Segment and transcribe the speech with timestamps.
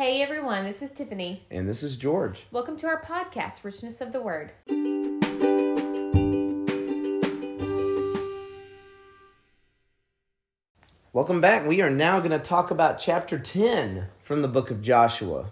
[0.00, 1.44] Hey everyone, this is Tiffany.
[1.50, 2.46] And this is George.
[2.50, 4.50] Welcome to our podcast, Richness of the Word.
[11.12, 11.66] Welcome back.
[11.66, 15.50] We are now going to talk about chapter 10 from the book of Joshua.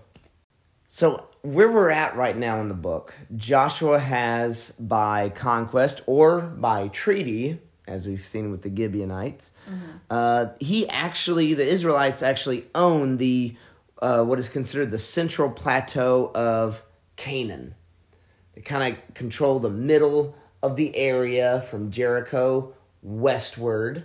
[0.88, 6.88] So, where we're at right now in the book, Joshua has, by conquest or by
[6.88, 9.52] treaty, as we've seen with the Gibeonites,
[10.08, 13.54] uh, he actually, the Israelites actually own the
[14.00, 16.82] uh, what is considered the central plateau of
[17.16, 17.74] Canaan.
[18.54, 24.04] They kind of control the middle of the area from Jericho westward.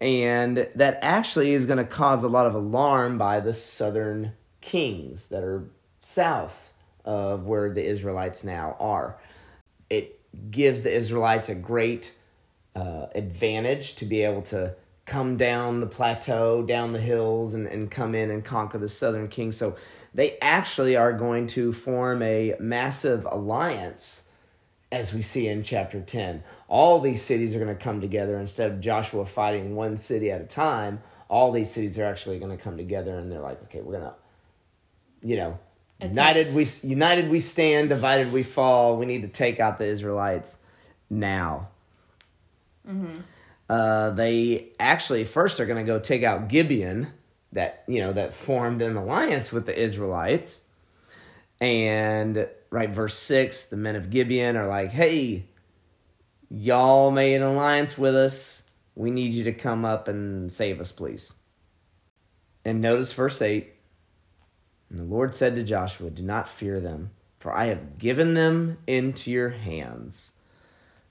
[0.00, 5.28] And that actually is going to cause a lot of alarm by the southern kings
[5.28, 6.72] that are south
[7.04, 9.18] of where the Israelites now are.
[9.88, 12.12] It gives the Israelites a great
[12.74, 14.74] uh, advantage to be able to
[15.06, 19.28] come down the plateau, down the hills, and, and come in and conquer the southern
[19.28, 19.56] kings.
[19.56, 19.76] So
[20.14, 24.22] they actually are going to form a massive alliance,
[24.90, 26.42] as we see in chapter 10.
[26.68, 30.40] All these cities are going to come together instead of Joshua fighting one city at
[30.40, 31.02] a time.
[31.28, 34.04] All these cities are actually going to come together, and they're like, okay, we're going
[34.04, 34.14] to,
[35.26, 35.58] you know,
[36.00, 38.96] united we united we stand, divided we fall.
[38.96, 40.56] We need to take out the Israelites
[41.08, 41.68] now.
[42.88, 43.20] Mm-hmm.
[43.74, 47.08] Uh, they actually first are going to go take out Gibeon,
[47.50, 50.62] that you know that formed an alliance with the Israelites,
[51.60, 55.46] and right verse six, the men of Gibeon are like, "Hey,
[56.48, 58.62] y'all made an alliance with us.
[58.94, 61.32] We need you to come up and save us, please."
[62.64, 63.72] And notice verse eight.
[64.88, 68.78] And the Lord said to Joshua, "Do not fear them, for I have given them
[68.86, 70.30] into your hands."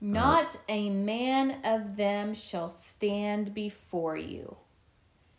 [0.03, 4.57] Not a man of them shall stand before you.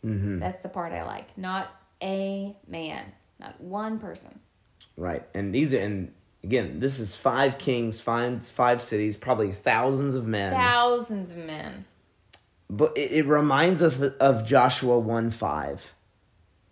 [0.03, 0.39] Mm-hmm.
[0.39, 1.37] That's the part I like.
[1.37, 1.69] Not
[2.01, 3.05] a man,
[3.39, 4.39] not one person.
[4.97, 10.15] Right, and these are, and again, this is five kings, five five cities, probably thousands
[10.15, 10.51] of men.
[10.51, 11.85] Thousands of men.
[12.67, 15.93] But it, it reminds us of, of Joshua one five,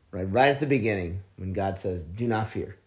[0.09, 2.77] right, right at the beginning when God says, "Do not fear."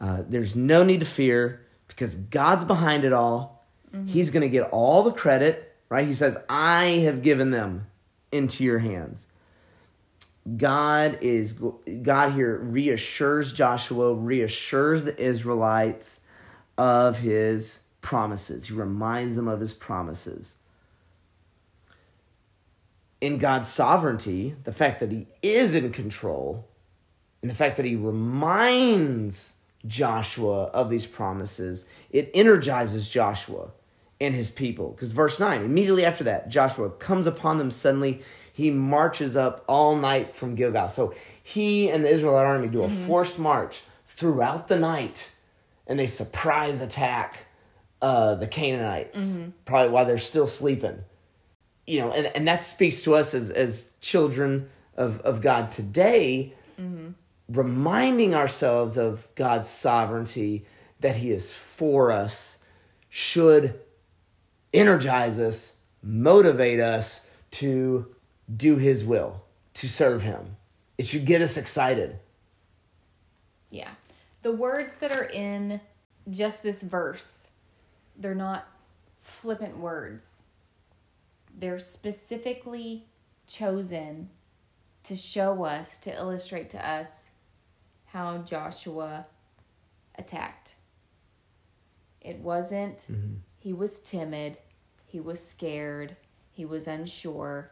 [0.00, 3.61] Uh, there's no need to fear because God's behind it all.
[3.92, 4.06] Mm-hmm.
[4.06, 6.06] He's going to get all the credit, right?
[6.06, 7.86] He says, "I have given them
[8.30, 9.26] into your hands."
[10.56, 11.60] God is
[12.02, 16.20] God here reassures Joshua, reassures the Israelites
[16.76, 18.66] of his promises.
[18.66, 20.56] He reminds them of his promises.
[23.20, 26.66] In God's sovereignty, the fact that he is in control,
[27.40, 29.54] and the fact that he reminds
[29.86, 33.70] Joshua of these promises, it energizes Joshua
[34.22, 34.90] and his people.
[34.90, 38.22] Because verse 9, immediately after that, Joshua comes upon them suddenly.
[38.52, 40.88] He marches up all night from Gilgal.
[40.88, 43.06] So he and the Israelite army do a mm-hmm.
[43.06, 45.30] forced march throughout the night
[45.86, 47.46] and they surprise attack
[48.00, 49.50] uh, the Canaanites, mm-hmm.
[49.64, 51.00] probably while they're still sleeping.
[51.86, 56.54] You know, and, and that speaks to us as, as children of, of God today,
[56.80, 57.10] mm-hmm.
[57.48, 60.64] reminding ourselves of God's sovereignty,
[61.00, 62.58] that He is for us,
[63.08, 63.78] should
[64.72, 65.72] energize us,
[66.02, 67.20] motivate us
[67.52, 68.14] to
[68.56, 69.42] do His will,
[69.74, 70.56] to serve Him.
[70.98, 72.18] It should get us excited.
[73.70, 73.90] Yeah.
[74.42, 75.80] The words that are in
[76.30, 77.50] just this verse,
[78.16, 78.66] they're not
[79.20, 80.42] flippant words.
[81.58, 83.06] They're specifically
[83.46, 84.30] chosen
[85.04, 87.28] to show us, to illustrate to us
[88.06, 89.26] how Joshua
[90.16, 90.74] attacked.
[92.20, 93.34] It wasn't, mm-hmm.
[93.62, 94.58] He was timid,
[95.06, 96.16] he was scared,
[96.50, 97.70] he was unsure.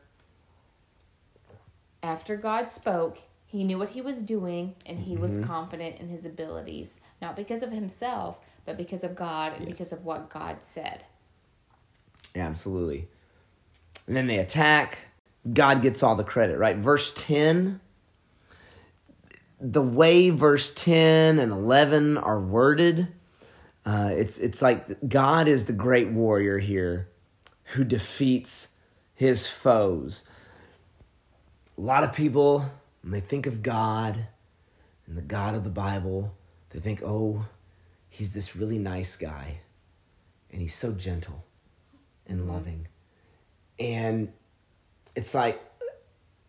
[2.01, 5.49] After God spoke, he knew what he was doing and he was mm-hmm.
[5.49, 9.79] confident in his abilities, not because of himself, but because of God and Yes.
[9.79, 11.03] because of what God said.
[12.37, 13.09] Yeah, absolutely.
[14.07, 14.99] And then they attack.
[15.53, 16.77] God gets all the credit, right?
[16.77, 17.81] Verse 10,
[19.61, 23.09] the way verse 10 and 11 are worded,
[23.85, 27.09] uh, it's, it's like God is the great warrior here
[27.75, 28.69] who defeats
[29.15, 30.25] his foes.
[31.79, 32.71] A lot of people,
[33.03, 34.27] when they think of God
[35.07, 36.35] and the God of the Bible,
[36.71, 37.47] they think, oh,
[38.09, 39.61] he's this really nice guy
[40.53, 41.45] and he's so gentle
[42.27, 42.89] and loving.
[43.79, 44.33] And
[45.17, 45.61] it's like,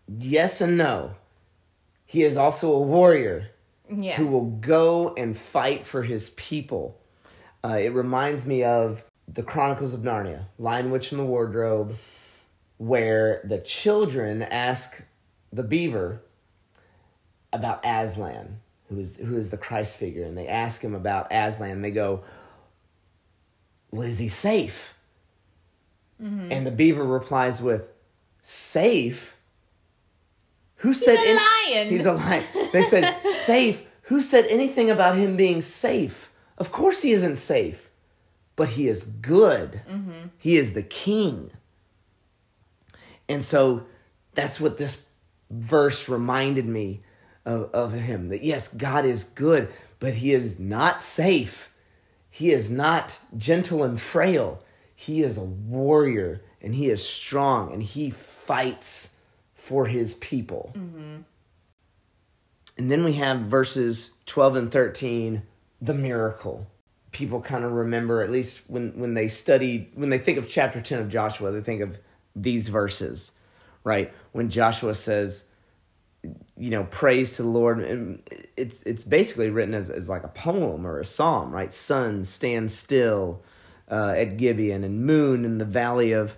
[0.07, 1.16] yes and no.
[2.06, 3.51] He is also a warrior
[3.89, 4.18] Yeah.
[4.18, 7.00] who will go and fight for his people.
[7.63, 11.95] Uh, it reminds me of the Chronicles of Narnia, Lion, Witch, and the Wardrobe,
[12.77, 15.03] where the children ask
[15.53, 16.21] the beaver,
[17.53, 18.59] about Aslan,
[18.89, 21.71] who is who is the Christ figure, and they ask him about Aslan.
[21.71, 22.23] And they go,
[23.91, 24.93] "Well, is he safe?"
[26.21, 26.51] Mm-hmm.
[26.51, 27.87] And the beaver replies with,
[28.41, 29.35] "Safe."
[30.77, 31.89] Who said he's a lion.
[31.89, 32.43] He's a lion.
[32.73, 33.83] They said safe.
[34.03, 36.31] Who said anything about him being safe?
[36.61, 37.89] Of course he isn't safe,
[38.55, 39.81] but he is good.
[39.89, 40.27] Mm-hmm.
[40.37, 41.49] He is the king.
[43.27, 43.87] And so
[44.35, 45.01] that's what this
[45.49, 47.01] verse reminded me
[47.45, 51.71] of, of him that yes, God is good, but he is not safe.
[52.29, 54.63] He is not gentle and frail.
[54.93, 59.15] He is a warrior and he is strong and he fights
[59.55, 60.73] for his people.
[62.77, 65.41] And then we have verses 12 and 13,
[65.81, 66.68] the miracle.
[67.12, 70.80] People kind of remember, at least when, when they study, when they think of chapter
[70.80, 71.98] 10 of Joshua, they think of
[72.36, 73.31] these verses,
[73.83, 74.13] right?
[74.31, 75.45] When Joshua says,
[76.56, 77.80] you know, praise to the Lord.
[77.80, 78.22] And
[78.56, 81.72] it's, it's basically written as, as like a poem or a psalm, right?
[81.72, 83.44] Sun, stand still
[83.89, 86.38] uh, at Gibeon, and moon in the valley of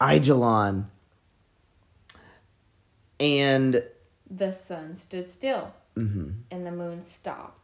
[0.00, 0.86] Ajalon.
[3.18, 3.82] And
[4.30, 6.34] The sun stood still, mhm.
[6.52, 7.57] and the moon stopped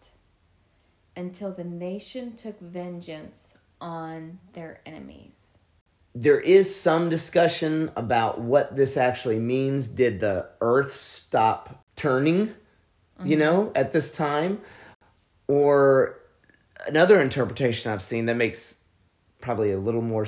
[1.17, 5.57] until the nation took vengeance on their enemies.
[6.15, 9.89] there is some discussion about what this actually means.
[9.89, 12.55] Did the earth stop turning,
[13.25, 13.77] you know, mm-hmm.
[13.77, 14.61] at this time?
[15.49, 16.21] Or
[16.87, 18.77] another interpretation I've seen that makes
[19.41, 20.27] probably a little more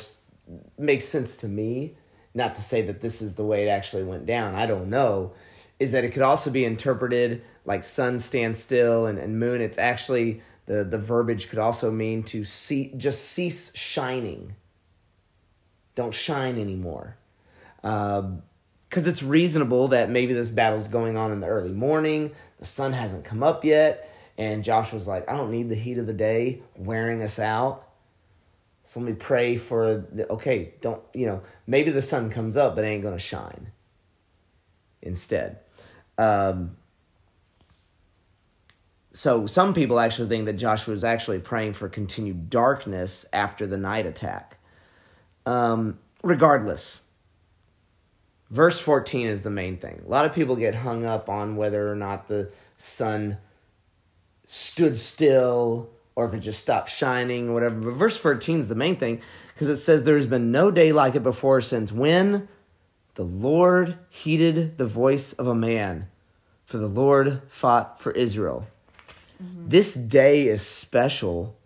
[0.77, 1.97] makes sense to me,
[2.35, 4.55] not to say that this is the way it actually went down.
[4.57, 5.35] I don't know.
[5.79, 9.61] Is that it could also be interpreted like sun stand still and, and moon.
[9.61, 14.55] It's actually the, the verbiage could also mean to see just cease shining
[15.97, 17.17] don't shine anymore.
[17.83, 22.31] Because it's reasonable that maybe this battle's going on in the early morning,
[22.61, 24.09] the sun hasn't come up yet,
[24.39, 27.89] and Joshua's like, I don't need the heat of the day wearing us out.
[28.85, 32.77] So let me pray for, the, okay, don't, you know, maybe the sun comes up,
[32.77, 33.73] but it ain't going to shine
[35.03, 35.59] instead.
[36.19, 36.77] Um,
[39.17, 43.79] so some people actually think that Joshua was actually praying for continued darkness after the
[43.79, 44.59] night attack.
[45.47, 47.01] Um, regardless,
[48.51, 50.03] verse 14 is the main thing.
[50.05, 53.39] A lot of people get hung up on whether or not the sun
[54.47, 57.77] stood still or if it just stopped shining or whatever.
[57.77, 59.23] But verse 14 is the main thing
[59.55, 62.49] because it says, There's been no day like it before since when
[63.15, 66.09] the Lord heeded the voice of a man,
[66.67, 68.67] for the Lord fought for Israel.
[69.43, 69.69] Mm-hmm.
[69.69, 71.57] This day is special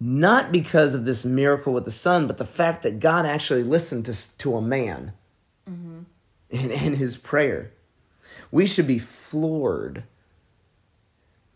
[0.00, 4.06] not because of this miracle with the sun, but the fact that God actually listened
[4.06, 5.12] to, to a man
[5.68, 6.00] mm-hmm.
[6.50, 7.72] and, and his prayer.
[8.50, 10.04] We should be floored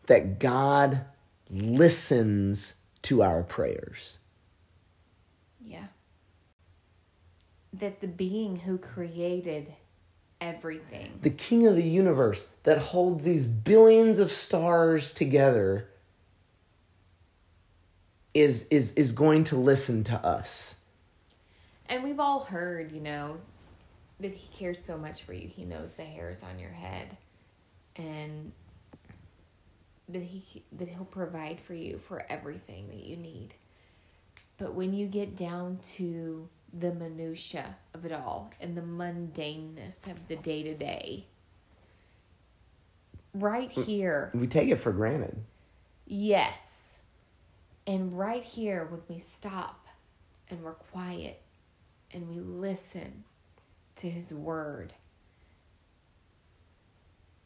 [0.07, 1.07] that God
[1.51, 4.19] listens to our prayers.
[5.65, 5.87] Yeah.
[7.73, 9.73] That the being who created
[10.41, 15.89] everything, The king of the universe that holds these billions of stars together
[18.33, 20.77] is is is going to listen to us.
[21.89, 23.39] and we've all heard, you know,
[24.21, 25.47] that he cares so much for you.
[25.49, 27.17] He knows the hairs on your head,
[27.97, 28.53] and
[30.09, 33.55] that he that he'll provide for you for everything that you need.
[34.59, 40.27] But when you get down to the minutia of it all and the mundaneness of
[40.29, 41.25] the day to day,
[43.35, 45.37] right here, We take it for granted.
[46.07, 46.99] yes,
[47.87, 49.87] and right here when we stop
[50.51, 51.41] and we're quiet
[52.13, 53.25] and we listen
[53.97, 54.93] to his word.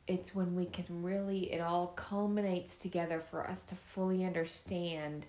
[0.06, 5.26] It's when we can really, it all culminates together for us to fully understand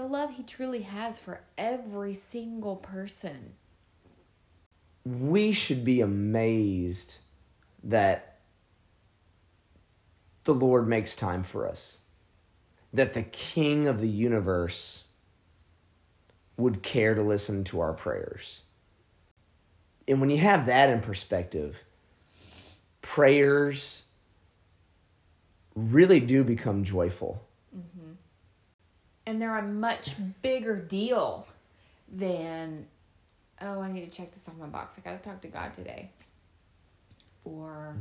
[0.00, 3.52] the love he truly has for every single person.
[5.04, 7.18] we should be amazed
[7.84, 8.38] that
[10.44, 11.98] the Lord makes time for us.
[12.94, 15.04] That the King of the universe
[16.56, 18.62] would care to listen to our prayers.
[20.08, 21.84] And when you have that in perspective,
[23.02, 24.04] prayers
[25.74, 27.42] really do become joyful.
[27.76, 28.12] Mm-hmm.
[29.30, 31.46] And they're a much bigger deal
[32.10, 32.84] than,
[33.60, 34.96] oh, I need to check this off my box.
[34.98, 36.10] I got to talk to God today.
[37.44, 37.96] Or,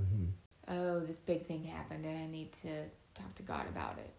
[0.67, 4.09] oh, this big thing happened and I need to talk to God about it.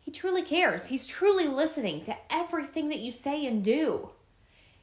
[0.00, 0.86] He truly cares.
[0.86, 4.08] He's truly listening to everything that you say and do.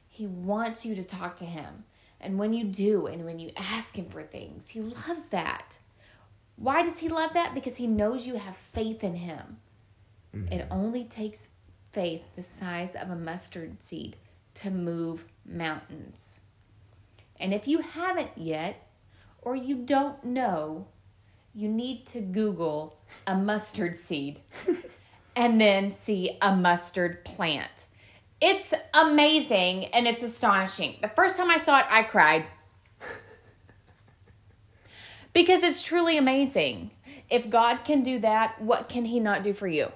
[0.08, 1.84] He wants you to talk to him.
[2.20, 5.78] And when you do, and when you ask him for things, he loves that.
[6.54, 7.54] Why does he love that?
[7.54, 9.56] Because he knows you have faith in him.
[10.34, 10.52] Mm-hmm.
[10.52, 11.48] It only takes
[11.96, 14.16] faith the size of a mustard seed
[14.52, 16.40] to move mountains.
[17.40, 18.86] And if you haven't yet,
[19.40, 20.88] or you don't know,
[21.54, 24.40] you need to Google a mustard seed
[25.36, 27.86] and then see a mustard plant.
[28.42, 30.96] It's amazing and it's astonishing.
[31.00, 32.44] The first time I saw it, I cried.
[35.32, 36.90] because it's truly amazing.
[37.30, 39.90] If God can do that, what can He not do for you?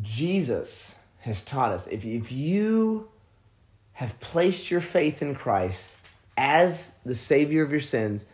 [0.00, 3.08] Jesus has taught us if, if you
[3.94, 5.96] have placed your faith in Christ
[6.36, 8.26] as the Savior of your sins,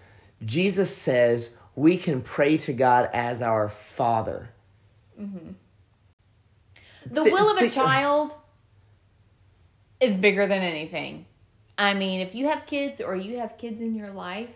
[0.44, 4.50] Jesus says we can pray to God as our Father.
[5.20, 5.52] Mm-hmm.
[7.06, 8.34] The Th- will of a think- child
[10.00, 11.26] is bigger than anything.
[11.76, 14.50] I mean, if you have kids or you have kids in your life,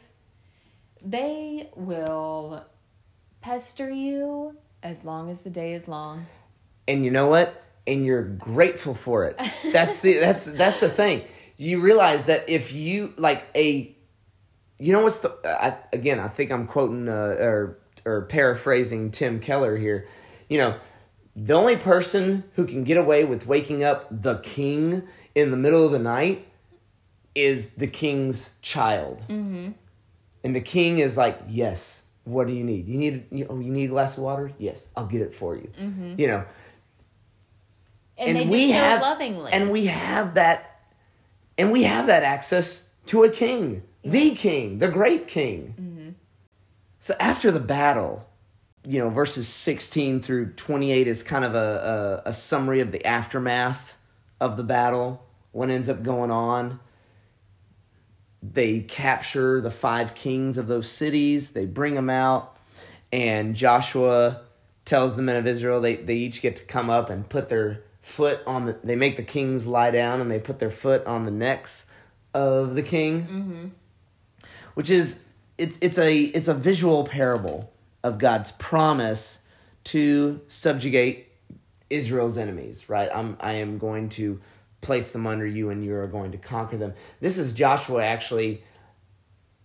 [1.03, 2.65] they will
[3.41, 6.27] pester you as long as the day is long.
[6.87, 7.63] And you know what?
[7.87, 9.41] And you're grateful for it.
[9.73, 11.23] That's the that's that's the thing.
[11.57, 13.95] You realize that if you like a
[14.79, 19.41] you know what's the I, again i think i'm quoting uh, or or paraphrasing tim
[19.41, 20.09] keller here.
[20.49, 20.79] You know
[21.37, 25.03] the only person who can get away with waking up the king
[25.35, 26.47] in the middle of the night
[27.35, 29.23] is the king's child.
[29.29, 29.71] Mm-hmm.
[30.45, 32.89] and the king is like yes what do you need?
[32.89, 34.53] You need you, oh, you need a glass of water?
[34.59, 35.71] Yes i'll get it for you.
[36.19, 36.45] You know
[38.17, 39.53] And, they do so lovingly.
[39.53, 40.81] and we have that
[41.59, 46.11] and we have that access to a king the king the great king Mm-hmm.
[47.01, 48.27] so after the battle
[48.87, 53.05] you know verses 16 through 28 is kind of a, a, a summary of the
[53.05, 53.97] aftermath
[54.41, 56.79] of the battle what ends up going on
[58.43, 62.57] they capture the five kings of those cities they bring them out
[63.11, 64.43] and joshua
[64.85, 67.83] tells the men of israel they, they each get to come up and put their
[68.05, 71.25] foot on the they make the kings lie down and they put their foot on
[71.25, 71.87] the necks
[72.33, 73.23] of the king.
[73.23, 73.67] Mm-hmm.
[74.75, 75.19] Which is
[75.59, 79.39] it's it's a it's a visual parable of god's promise
[79.85, 81.29] to subjugate
[81.91, 83.09] israel's enemies right?
[83.15, 84.41] I'm i am going to
[84.81, 86.95] place them under you and you are going to conquer them.
[87.21, 88.63] This is joshua actually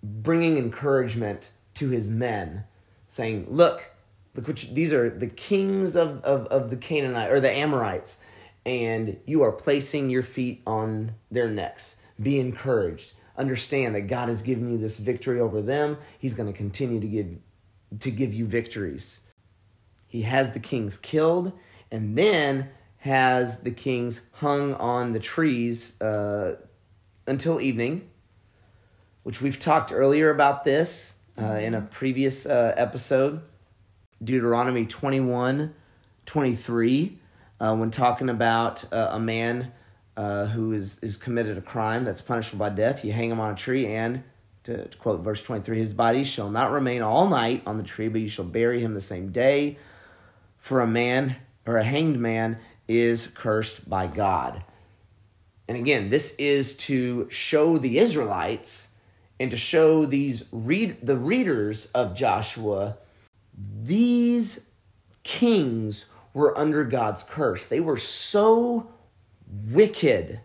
[0.02, 2.64] bringing encouragement to his men,
[3.08, 3.92] saying, Look,
[4.36, 8.18] look you, these are the kings of, of, of the Canaanite or the Amorites,
[8.66, 11.96] and you are placing your feet on their necks.
[12.22, 13.14] Be encouraged.
[13.38, 15.98] Understand that God has given you this victory over them.
[16.18, 17.38] He's going to continue to give
[18.00, 19.22] to give you victories.
[20.08, 21.54] He has the kings killed,
[21.92, 26.58] and then has the kings hung on the trees uh,
[27.26, 28.10] until evening
[29.24, 33.42] which we've talked earlier about this uh, in a previous uh, episode,
[34.24, 35.74] Deuteronomy 21
[36.26, 37.20] 23,
[37.60, 39.72] uh, when talking about uh, a man
[40.18, 43.06] uh, who is, is committed a crime that's punishable by death.
[43.06, 44.24] You hang him on a tree, and
[44.64, 48.08] to, to quote verse 23, his body shall not remain all night on the tree,
[48.08, 49.78] but you shall bury him the same day.
[50.58, 54.64] For a man or a hanged man is cursed by God.
[55.68, 58.88] And again, this is to show the Israelites
[59.40, 62.98] and to show these read the readers of Joshua
[63.84, 64.62] these
[65.24, 67.66] kings were under God's curse.
[67.66, 68.92] They were so
[69.48, 70.40] wicked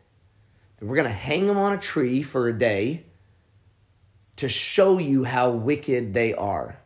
[0.78, 3.04] that we're going to hang them on a tree for a day
[4.36, 6.78] to show you how wicked they are.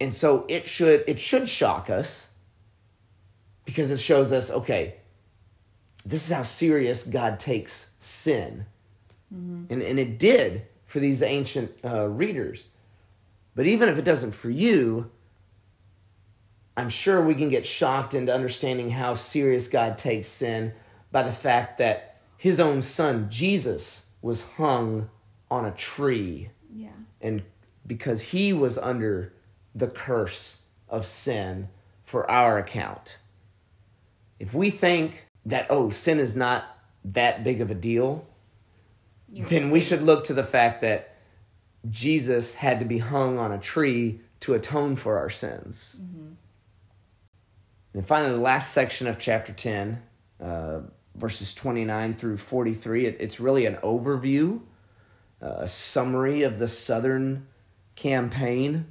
[0.00, 2.28] And so it should it should shock us
[3.64, 4.96] because it shows us okay,
[6.04, 8.66] this is how serious God takes sin.
[9.70, 12.66] And, and it did for these ancient uh, readers.
[13.54, 15.10] But even if it doesn't for you,
[16.76, 20.72] I'm sure we can get shocked into understanding how serious God takes sin
[21.12, 25.10] by the fact that his own son, Jesus, was hung
[25.50, 26.50] on a tree.
[26.74, 26.88] yeah.
[27.20, 27.42] And
[27.86, 29.32] because he was under
[29.74, 31.68] the curse of sin
[32.04, 33.18] for our account.
[34.38, 36.64] If we think that, oh, sin is not
[37.04, 38.26] that big of a deal,
[39.32, 41.14] You're then we should look to the fact that
[41.88, 45.96] Jesus had to be hung on a tree to atone for our sins.
[46.00, 46.19] Mm-hmm.
[47.94, 50.02] And finally, the last section of chapter 10,
[50.40, 50.80] uh,
[51.16, 54.60] verses 29 through 43, it, it's really an overview,
[55.42, 57.46] uh, a summary of the southern
[57.96, 58.86] campaign.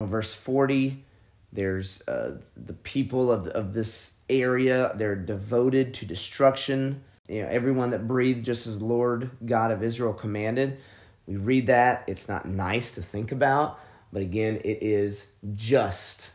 [0.00, 1.04] Verse 40,
[1.52, 7.02] there's uh, the people of, of this area, they're devoted to destruction.
[7.28, 10.78] You know, everyone that breathed just as Lord God of Israel commanded.
[11.26, 13.78] We read that, it's not nice to think about,
[14.12, 16.30] but again, it is just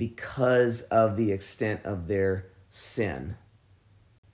[0.00, 3.36] because of the extent of their sin.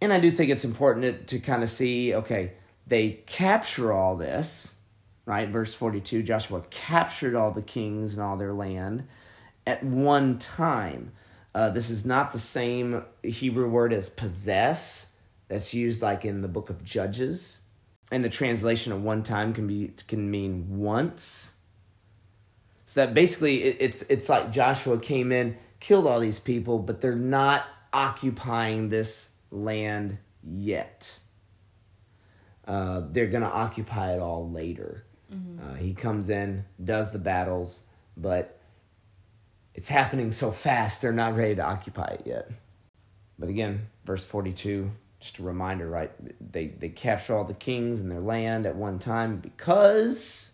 [0.00, 2.52] And I do think it's important to, to kind of see okay,
[2.86, 4.76] they capture all this,
[5.24, 5.48] right?
[5.48, 9.08] Verse 42 Joshua captured all the kings and all their land
[9.66, 11.12] at one time.
[11.52, 15.06] Uh, this is not the same Hebrew word as possess
[15.48, 17.58] that's used like in the book of Judges.
[18.12, 21.54] And the translation of one time can be can mean once.
[22.86, 27.00] So that basically it, it's it's like Joshua came in, killed all these people, but
[27.00, 31.18] they're not occupying this land yet.
[32.66, 35.04] Uh, they're going to occupy it all later.
[35.32, 35.70] Mm-hmm.
[35.70, 37.82] Uh, he comes in, does the battles,
[38.16, 38.58] but
[39.74, 42.50] it's happening so fast, they're not ready to occupy it yet.
[43.38, 44.90] But again, verse 42,
[45.20, 46.10] just a reminder, right?
[46.52, 50.52] They, they capture all the kings and their land at one time because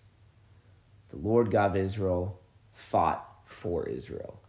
[1.12, 2.40] the Lord God of Israel
[2.72, 4.40] fought for Israel.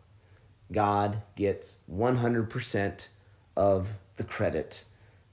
[0.72, 3.08] God gets 100%
[3.56, 4.86] of the credit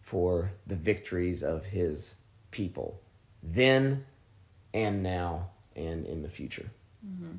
[0.03, 2.17] for the victories of his
[2.51, 3.01] people,
[3.43, 4.05] then
[4.75, 6.71] and now and in the future.
[7.07, 7.37] Mm-hmm.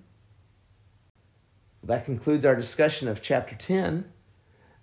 [1.83, 4.05] That concludes our discussion of chapter 10.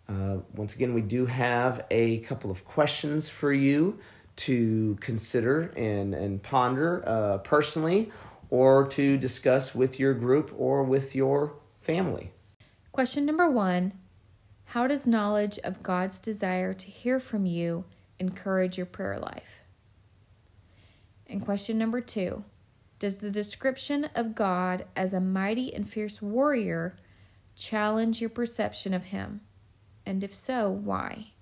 [0.09, 3.99] Uh, once again, we do have a couple of questions for you
[4.37, 8.13] to consider and, and ponder uh, personally
[8.51, 12.33] or to discuss with your group or with your family.
[12.93, 13.93] Question number one
[14.67, 17.85] How does knowledge of God's desire to hear from you
[18.19, 19.63] encourage your prayer life?
[21.27, 22.45] And question number two
[22.99, 26.97] Does the description of God as a mighty and fierce warrior
[27.55, 29.43] challenge your perception of him?
[30.07, 31.33] And if so, why?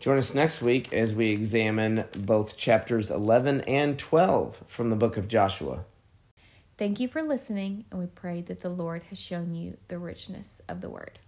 [0.00, 5.16] Join us next week as we examine both chapters 11 and 12 from the book
[5.16, 5.84] of Joshua.
[6.76, 10.60] Thank you for listening, and we pray that the Lord has shown you the richness
[10.68, 11.20] of the word.